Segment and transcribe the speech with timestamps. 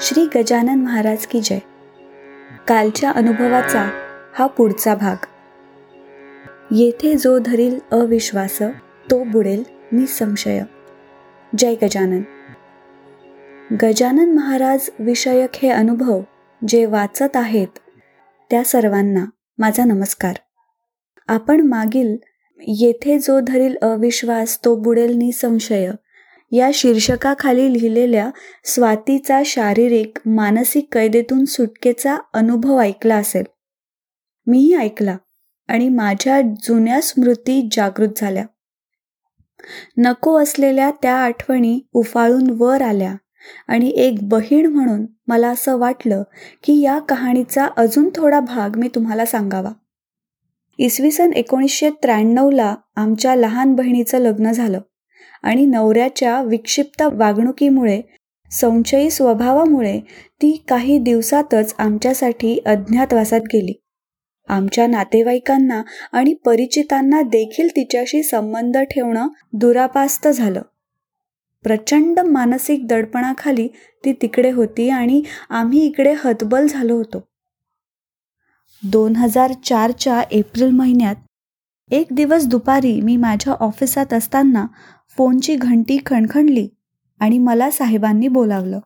[0.00, 1.58] श्री गजानन महाराज की जय.
[2.68, 3.90] कालच्या अनुभवाचा
[4.34, 5.16] हा पुढचा भाग.
[6.70, 8.58] येथे जो धरील अविश्वास
[9.10, 10.60] तो बुडेल निसंशय.
[11.58, 12.22] जय गजानन.
[13.82, 16.20] गजानन महाराज विषयक हे अनुभव
[16.68, 17.78] जे वाचत आहेत
[18.50, 19.24] त्या सर्वांना
[19.58, 20.34] माझा नमस्कार.
[21.28, 22.16] आपण मागील
[22.58, 25.90] येथे जो धरील अविश्वास तो बुडेल निसंशय
[26.52, 28.30] या शीर्षकाखाली लिहिलेल्या
[28.64, 33.44] स्वातीचा शारीरिक मानसिक कैदेतून सुटकेचा अनुभव ऐकला असेल.
[34.46, 35.16] मीही ऐकला
[35.68, 38.44] आणि माझ्या जुन्या स्मृती जागृत झाल्या.
[39.96, 43.14] नको असलेल्या त्या आठवणी उफाळून वर आल्या
[43.68, 46.22] आणि एक बहीण म्हणून मला असं वाटलं
[46.64, 49.70] की या कहाणीचा अजून थोडा भाग मी तुम्हाला सांगावा.
[50.78, 54.80] इसवी सन एकोणीसशे त्र्याण्णवला आमच्या लहान बहिणीचं लग्न झालं.
[55.42, 58.00] आणि नवऱ्याच्या विक्षिप्त वागणुकीमुळे
[58.50, 59.98] संशयी स्वभावामुळे
[60.42, 63.72] ती काही दिवसातच आमच्यासाठी अज्ञातवासात गेली.
[64.48, 70.62] आमच्या नातेवाईकांना आणि परिचितांना देखील तिच्याशी संबंध ठेवणं दुरापास्त झालं.
[71.64, 73.68] प्रचंड मानसिक दडपणाखाली
[74.04, 77.22] ती तिकडे होती आणि आम्ही इकडे हतबल झालो होतो.
[78.82, 81.14] दोन हजार चारच्या एप्रिल महिन्यात
[81.90, 84.66] एक दिवस दुपारी मी माझ्या ऑफिसात असताना
[85.16, 86.68] फोनची घंटी खणखणली
[87.20, 88.80] आणि मला साहेबांनी बोलावलं.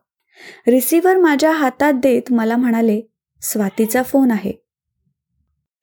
[0.67, 3.01] रिसिव्हर माझ्या हातात देत मला म्हणाले
[3.41, 4.51] स्वातीचा फोन आहे.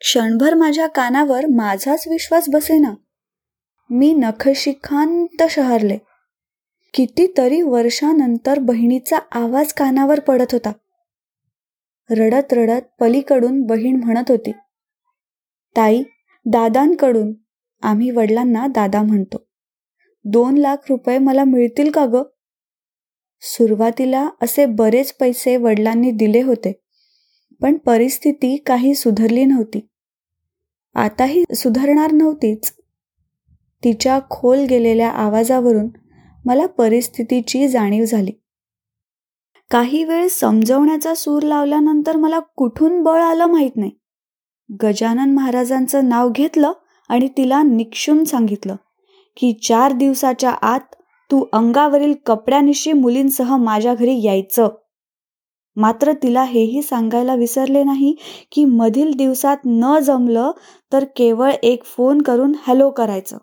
[0.00, 2.94] क्षणभर माझ्या कानावर माझाच विश्वास बसेना.
[3.90, 5.98] मी नखशिखांत शहरले.
[6.94, 10.72] कितीतरी वर्षानंतर बहिणीचा आवाज कानावर पडत होता.
[12.10, 14.52] रडत रडत पलीकडून बहीण म्हणत होती
[15.76, 16.02] ताई
[16.44, 17.32] दादांकडून
[17.82, 19.46] आम्ही वडिलांना दादा म्हणतो.
[20.24, 22.22] दोन लाख रुपये मला मिळतील का ग?
[23.40, 26.80] सुरुवातीला असे बरेच पैसे वडिलांनी दिले होते
[27.60, 29.88] पण परिस्थिती काही सुधारली नव्हती.
[30.94, 32.72] आताही सुधारणार नव्हतीच.
[33.84, 35.88] तिच्या खोल गेलेल्या आवाजावरून
[36.44, 38.32] मला परिस्थितीची जाणीव झाली.
[39.70, 43.90] काही वेळ समजवण्याचा सूर लावल्यानंतर मला कुठून बळ आलं माहीत नाही.
[44.70, 46.72] गजानन महाराजांचं नाव घेतलं
[47.08, 48.76] आणि तिला निक्षून सांगितलं
[49.36, 50.94] की चार दिवसाच्या आत
[51.30, 54.68] तू अंगावरील कपड्यानिशी मुलींसह माझ्या घरी यायचं.
[55.76, 58.14] मात्र तिला हेही सांगायला विसरले नाही
[58.52, 60.50] की मधील दिवसात न जमलं
[60.92, 63.38] तर केवळ एक फोन करून हॅलो करायचं.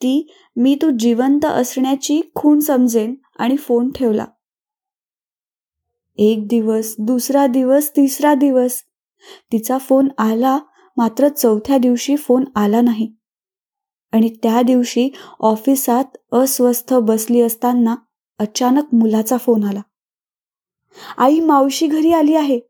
[0.00, 4.24] ती मी तू जिवंत असण्याची खूण समजेन आणि फोन ठेवला.
[6.18, 8.82] एक दिवस दुसरा दिवस तिसरा दिवस
[9.52, 10.58] तिचा फोन आला
[10.96, 13.12] मात्र चौथ्या दिवशी फोन आला नाही.
[14.12, 15.10] आणि त्या दिवशी
[15.40, 17.96] ऑफिसात अस्वस्थ बसली असताना
[18.38, 19.80] अचानक मुलाचा फोन आला.
[21.18, 22.60] आई मावशी घरी आली आहे.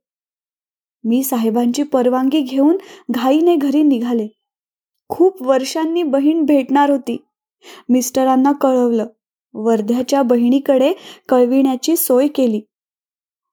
[1.04, 2.76] मी साहेबांची परवानगी घेऊन
[3.10, 4.28] घाईने घरी निघाले.
[5.08, 7.24] खूप वर्षांनी बहीण भेटणार होती.
[7.88, 9.06] मिस्टरांना कळवलं.
[9.54, 10.92] वर्ध्याच्या बहिणीकडे
[11.28, 12.60] कळविण्याची सोय केली.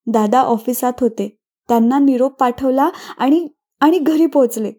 [0.08, 1.37] दादा ऑफिसात होते.
[1.68, 3.48] त्यांना निरोप पाठवला आणि
[3.80, 4.72] आणि घरी पोचले.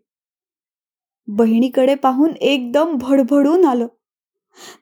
[1.26, 3.86] बहिणीकडे पाहून एकदम भडभडून आलं.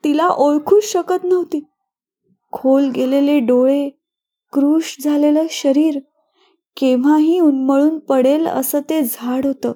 [0.05, 1.65] तिला ओळखूच शकत नव्हती.
[2.53, 3.89] खोल गेलेले डोळे
[4.53, 5.99] क्रुश झालेलं शरीर
[6.77, 9.73] केव्हाही उन्मळून पडेल असं ते झाड होतं.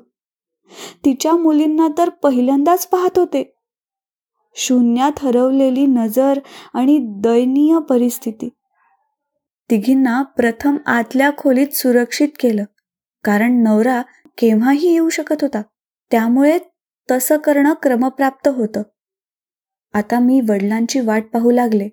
[1.04, 3.54] तिच्या मुलींना तर पहिल्यांदाच पाहत होते.
[4.54, 6.38] शून्यात हरवलेली नजर
[6.74, 8.48] आणि दयनीय परिस्थिती.
[9.70, 12.64] तिघींना प्रथम आतल्या खोलीत सुरक्षित केलं.
[13.24, 14.02] कारण नवरा
[14.38, 15.62] केव्हाही येऊ शकत होता.
[16.10, 16.58] त्यामुळे
[17.10, 18.82] तसं करणं क्रमप्राप्त होतं.
[19.94, 21.88] आता मी वडिलांची वाट पाहू लागले.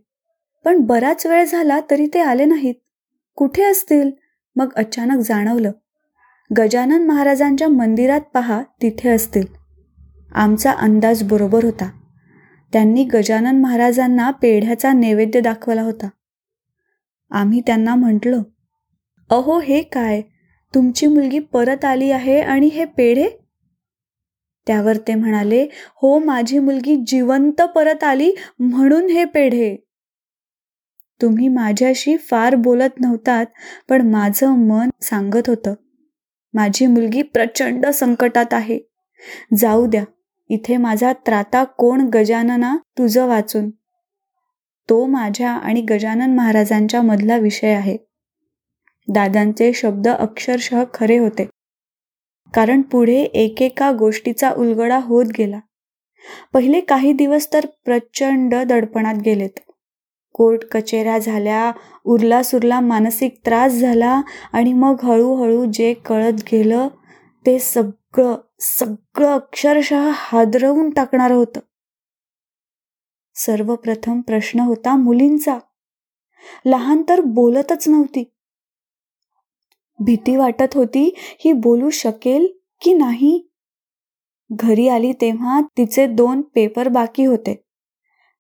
[0.66, 2.76] पण बराच वेळ झाला तरी ते आले नाहीत.
[3.36, 4.12] कुठे असतील?
[4.56, 5.72] मग अचानक जाणवलं.
[6.58, 9.46] गजानन महाराजांच्या मंदिरात पहा तिथे असतील.
[10.32, 11.90] आमचा अंदाज बरोबर होता.
[12.74, 16.10] त्यांनी गजानन महाराजांना पेढ्याचा नैवेद्य दाखवला होता.
[17.32, 18.38] आम्ही त्यांना म्हटलो
[19.30, 20.22] अहो हे काय?
[20.74, 23.30] तुमची मुलगी परत आली आहे आणि हे पेढे?
[24.68, 25.68] त्यावर ते म्हणाले
[26.02, 29.76] हो माझी मुलगी जिवंत परत आली म्हणून हे पेढे.
[31.22, 33.46] तुम्ही माझ्याशी फार बोलत नव्हतात
[33.90, 35.74] पण माझं मन सांगत होतं.
[36.54, 38.80] माझी मुलगी प्रचंड संकटात आहे.
[39.58, 40.04] जाऊ द्या
[40.50, 43.70] इथे माझा त्राता कोण गजानना तुझं वाचून?
[44.90, 47.98] तो माझ्या आणि गजानन महाराजांच्या मधला विषय आहे.
[49.08, 51.48] दादांचे शब्द अक्षरशः खरे होते.
[52.54, 55.60] कारण पुढे एकेका गोष्टीचा उलगडा होत गेला.
[56.54, 59.60] पहिले काही दिवस तर प्रचंड दडपणात गेलेत.
[60.34, 61.72] कोर्ट कचेऱ्या झाल्या
[62.06, 64.22] उरला सुरला मानसिक त्रास झाला
[64.54, 66.88] आणि मग हळूहळू जे कळत गेलं
[67.46, 71.60] ते सगळं सगळं अक्षरशः हादरवून टाकणार होतं.
[73.38, 75.58] सर्वप्रथम प्रश्न होता मुलींचा.
[76.66, 78.24] लहान तर बोलतच नव्हती.
[80.00, 82.48] भीती वाटत होती ही बोलू शकेल
[82.82, 83.48] की नाही?
[84.52, 87.64] घरी आली तेव्हा तिचे दोन पेपर बाकी होते.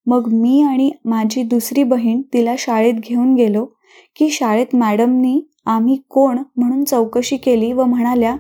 [0.05, 3.65] मग मी आणि माझी दुसरी बहीण तिला शाळेत घेऊन गेलो
[4.15, 8.35] की शाळेत मॅडमनी आम्ही कोण म्हणून चौकशी केली व म्हणाल्या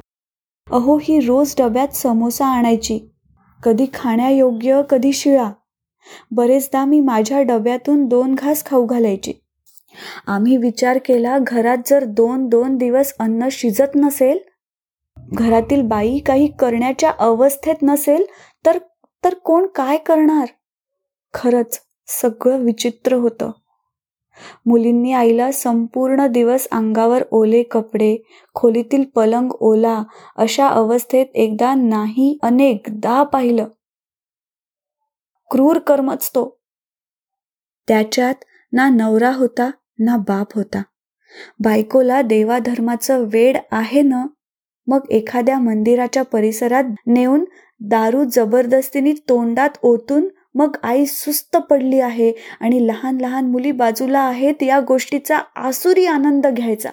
[0.71, 2.99] अहो ही रोज डब्यात समोसा आणायची.
[3.63, 5.51] कधी खाण्यायोग्य कधी शिळा.
[6.31, 9.33] बरेचदा मी माझ्या डब्यातून दोन घास खाऊ घालायची.
[10.27, 14.37] आम्ही विचार केला घरात जर दोन दोन दिवस अन्न शिजत नसेल?
[15.33, 18.25] घरातील बाई काही करण्याच्या अवस्थेत नसेल
[18.65, 18.77] तर
[19.23, 20.45] तर कोण काय करणार?
[21.33, 23.51] खरंच सगळं विचित्र होतं.
[24.65, 28.17] मुलींनी आईला संपूर्ण दिवस अंगावर ओले कपडे
[28.55, 30.03] खोलीतील पलंग ओला
[30.37, 33.65] अशा अवस्थेत एकदा नाही अनेकदा पाहिलं.
[35.51, 36.49] क्रूर कर्मच तो
[37.87, 40.81] त्याच्यात ना नवरा होता ना बाप होता.
[41.59, 44.25] बायकोला देवाधर्माचं वेड आहे ना
[44.87, 47.45] मग एखाद्या मंदिराच्या परिसरात नेऊन
[47.81, 54.63] दारू जबरदस्तीने तोंडात ओतून मग आई सुस्त पडली आहे आणि लहान लहान मुली बाजूला आहेत
[54.63, 56.89] या गोष्टीचा आसुरी आनंद घ्यायचा.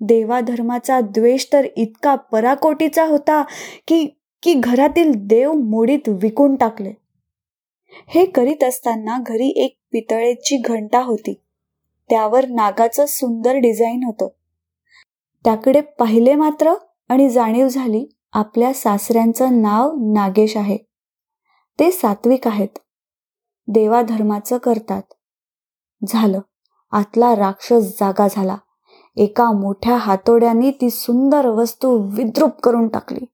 [0.00, 3.42] देवाधर्माचा द्वेष तर इतका पराकोटीचा होता
[3.88, 4.06] की
[4.44, 6.92] की घरातील देव मोडीत विकून टाकले.
[8.06, 11.40] हे करीत असताना घरी एक पितळेची घंटा होती.
[12.10, 14.28] त्यावर नागाचं सुंदर डिझाईन होतं.
[15.44, 16.74] त्याकडे पाहिले मात्र
[17.08, 20.76] आणि जाणीव झाली आपल्या सासऱ्यांचं नाव नागेश आहे.
[21.78, 22.78] ते सात्विक आहेत.
[23.68, 25.02] देवाधर्माचं करतात.
[26.08, 26.40] झालं.
[26.92, 28.56] आतला राक्षस जागा झाला.
[29.16, 33.24] एका मोठ्या हातोड्याने ती सुंदर वस्तू विद्रूप करून टाकली.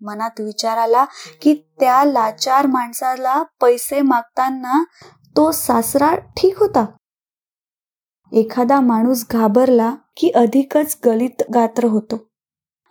[0.00, 1.04] मनात विचार आला
[1.42, 4.84] की त्या लाचार माणसाला पैसे मागताना
[5.36, 6.86] तो सासरा ठीक होता.
[8.32, 12.28] एखादा माणूस घाबरला की अधिकच गलित गात्र होतो.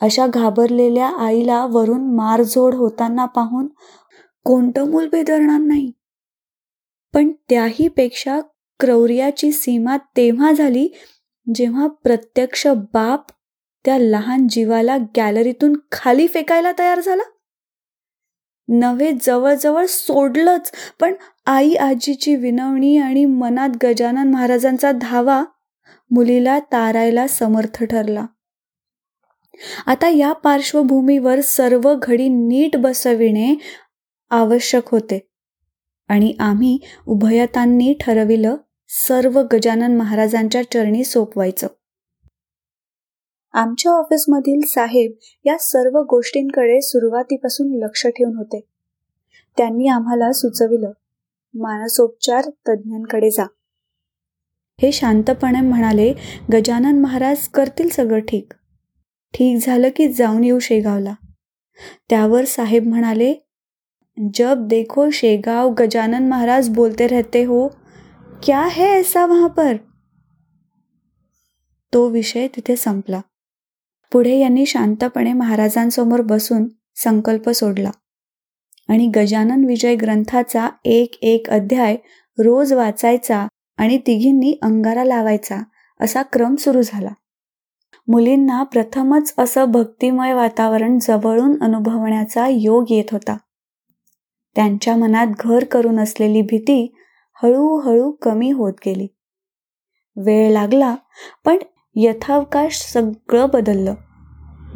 [0.02, 3.68] अशा घाबरलेल्या आईला वरून मारझोड होताना पाहून
[4.46, 5.92] कोणतं मूल बेदरणार नाही.
[7.14, 8.40] पण त्याही पेक्षा
[8.80, 10.88] क्रौर्याची सीमा तेव्हा झाली
[11.56, 13.26] जेव्हा प्रत्यक्ष बाप
[13.86, 17.24] त्या लहान जीवाला गॅलरीतून खाली फेकायला तयार झाला.
[18.68, 21.14] नव्हे जवळजवळ सोडलंच पण
[21.46, 25.44] आई आजीची विनवणी आणि मनात गजानन महाराजांचा धावा
[26.12, 28.26] मुलीला तारायला समर्थ ठरला.
[29.86, 33.56] आता या पार्श्वभूमीवर सर्व घडी नीट बसविणे
[34.30, 35.28] आवश्यक होते
[36.08, 38.56] आणि आम्ही उभयतांनी ठरविलं
[38.88, 41.68] सर्व गजानन महाराजांच्या चरणी सोपवायचं.
[43.54, 45.12] आमच्या ऑफिसमधील साहेब
[45.46, 48.62] या सर्व गोष्टींकडे सुरुवातीपासून लक्ष ठेवून होते.
[49.58, 50.92] त्यांनी आम्हाला सुचविलं
[51.54, 53.46] मानसोपचार तज्ज्ञांकडे जा.
[54.82, 56.14] हे शांतपणे म्हणाले
[56.54, 58.54] गजानन महाराज करतील सगळं ठीक.
[59.34, 61.14] ठीक झालं की जाऊन येऊ शेगावला.
[62.10, 63.34] त्यावर साहेब म्हणाले
[64.34, 67.68] जब देखो शेगाव गजानन महाराज बोलते रहते हो.
[68.44, 69.74] क्या है ऐसा वहां पर?
[71.94, 73.22] तो विषय तिथे संपला.
[74.12, 77.92] पुढे यांनी शांतपणे महाराजांसमोर बसून संकल्प सोडला.
[78.90, 81.96] आणि गजानन विजय ग्रंथाचा एक एक अध्याय
[82.40, 83.48] रोज वाचायचा
[83.78, 85.58] आणि तिघींनी अंगारा लावायचा
[86.02, 87.10] असा क्रम सुरू झाला.
[88.08, 93.38] मुलींना प्रथमच असं भक्तिमय वातावरण जवळून अनुभवण्याचा योग येत होता.
[94.56, 96.96] त्यांच्या मनात घर करून असलेली भीती
[97.44, 99.08] हळूहळू कमी होत गेली.
[100.16, 100.96] वेळ लागला
[101.46, 101.58] पण
[101.96, 103.94] यथावकाश सगळं बदललं.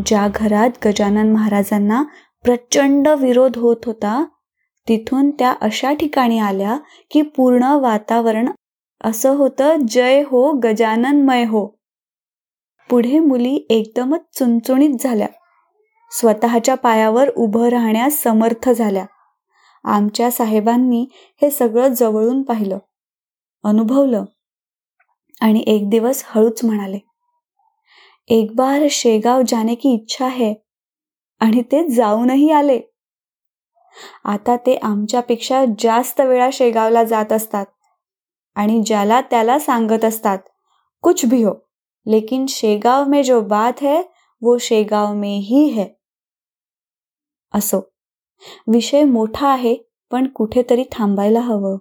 [0.05, 2.03] ज्या घरात गजानन महाराजांना
[2.43, 4.25] प्रचंड विरोध होत होता
[4.88, 6.77] तिथून त्या अशा ठिकाणी आल्या
[7.12, 8.50] की पूर्ण वातावरण
[9.03, 11.79] असं होतं जय हो गजाननमय हो.
[12.89, 15.27] पुढे मुली एकदमच चुणचुणीत झाल्या.
[16.12, 19.05] स्वतःच्या पायावर उभं राहण्यास समर्थ झाल्या.
[19.84, 22.77] आमच्या साहेबांनी हे सगळं जवळून पाहिलं.
[23.63, 24.24] अनुभवलं.
[25.43, 27.00] आणि एक दिवस हळूच म्हणाले
[28.29, 30.53] एक बार शेगाव जाने की इच्छा है
[31.41, 32.79] आणि ते जाऊनही आले.
[34.25, 37.65] आता ते आमच्यापेक्षा जास्त वेळा शेगावला जात असतात
[38.55, 40.39] आणि ज्याला त्याला सांगत असतात
[41.03, 41.53] कुछ भी हो
[42.05, 44.01] लेकिन शेगाव में जो बात है
[44.41, 45.85] वो शेगाव में ही है.
[47.53, 47.81] असो
[48.67, 49.75] विषय मोठा आहे
[50.12, 51.77] पण कुठेतरी थांबायला हवं.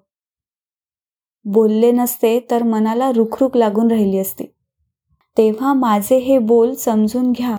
[1.45, 4.45] बोलले नसते तर मनाला रुखरुख लागून राहिली असती.
[5.37, 7.57] तेव्हा माझे हे बोल समजून घ्या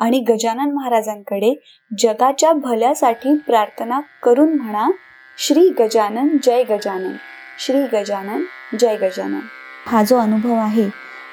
[0.00, 1.52] आणि गजानन महाराजांकडे
[1.98, 4.90] जगाच्या भल्यासाठी प्रार्थना करून म्हणा
[5.38, 7.12] श्री गजानन जय गजानन
[7.58, 8.42] श्री गजानन
[8.80, 9.40] जय गजानन.
[9.86, 10.88] हा जो अनुभव आहे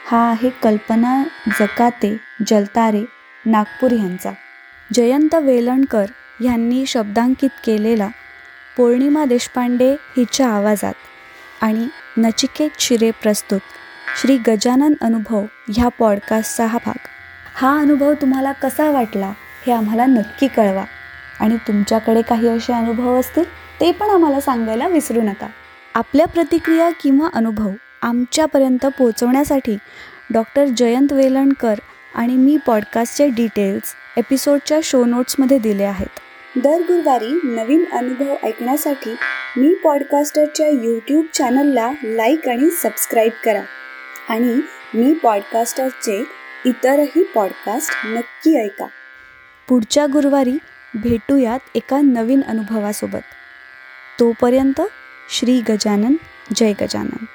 [0.05, 1.21] हा आहे कल्पना
[1.59, 2.15] जकाते
[2.47, 3.03] जलतारे
[3.45, 4.31] नागपूर यांचा.
[4.93, 6.05] जयंत वेलणकर
[6.43, 8.07] यांनी शब्दांकित केलेला
[8.77, 10.93] पौर्णिमा देशपांडे हिच्या आवाजात.
[11.61, 11.87] आणि
[12.17, 13.59] नचिकेत शिरे प्रस्तुत.
[14.21, 17.07] श्री गजानन अनुभव ह्या पॉडकास्टचा हा भाग.
[17.55, 19.33] हा अनुभव तुम्हाला कसा वाटला
[19.67, 20.83] हे आम्हाला नक्की कळवा.
[21.39, 23.43] आणि तुमच्याकडे काही असे अनुभव असतील
[23.79, 25.47] ते पण आम्हाला सांगायला विसरू नका.
[25.95, 27.69] आपल्या प्रतिक्रिया किंवा अनुभव
[28.01, 29.77] आमच्यापर्यंत पोहोचवण्यासाठी
[30.33, 31.75] डॉक्टर जयंत वेलणकर
[32.15, 36.20] आणि मी पॉडकास्टचे डिटेल्स एपिसोडच्या शो नोट्समध्ये दिले आहेत.
[36.55, 39.15] दर गुरुवारी नवीन अनुभव ऐकण्यासाठी
[39.57, 43.61] मी पॉडकास्टरच्या यूट्यूब चॅनलला लाईक आणि सबस्क्राईब करा.
[44.29, 44.59] आणि
[44.93, 46.23] मी पॉडकास्टरचे
[46.65, 48.85] इतरही पॉडकास्ट नक्की ऐका.
[49.67, 50.57] पुढच्या गुरुवारी
[50.95, 53.23] भेटूयात एका नवीन अनुभवासोबत.
[54.19, 54.81] तोपर्यंत
[55.29, 56.13] श्री गजानन
[56.55, 57.25] जय गजानन.